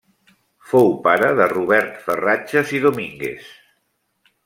[0.71, 3.57] Fou pare de Robert Ferratges i Domínguez.